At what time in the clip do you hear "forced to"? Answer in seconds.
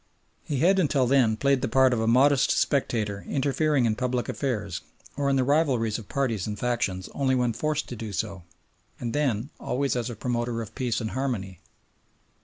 7.53-7.95